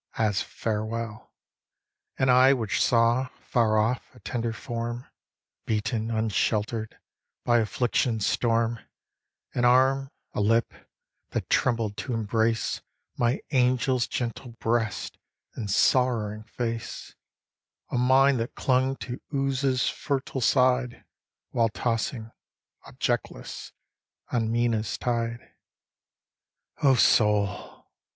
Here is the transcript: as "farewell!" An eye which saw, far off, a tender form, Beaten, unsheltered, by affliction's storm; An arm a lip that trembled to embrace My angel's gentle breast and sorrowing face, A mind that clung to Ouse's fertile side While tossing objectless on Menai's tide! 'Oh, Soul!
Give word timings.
as 0.17 0.41
"farewell!" 0.41 1.31
An 2.17 2.27
eye 2.27 2.53
which 2.53 2.83
saw, 2.83 3.27
far 3.39 3.77
off, 3.77 4.15
a 4.15 4.19
tender 4.21 4.51
form, 4.51 5.05
Beaten, 5.67 6.09
unsheltered, 6.09 6.97
by 7.45 7.59
affliction's 7.59 8.25
storm; 8.25 8.79
An 9.53 9.63
arm 9.63 10.09
a 10.33 10.41
lip 10.41 10.73
that 11.29 11.51
trembled 11.51 11.97
to 11.97 12.15
embrace 12.15 12.81
My 13.15 13.41
angel's 13.51 14.07
gentle 14.07 14.53
breast 14.53 15.19
and 15.53 15.69
sorrowing 15.69 16.45
face, 16.45 17.13
A 17.91 17.95
mind 17.99 18.39
that 18.39 18.55
clung 18.55 18.95
to 19.05 19.21
Ouse's 19.31 19.87
fertile 19.87 20.41
side 20.41 21.05
While 21.51 21.69
tossing 21.69 22.31
objectless 22.87 23.71
on 24.31 24.51
Menai's 24.51 24.97
tide! 24.97 25.53
'Oh, 26.81 26.95
Soul! 26.95 27.85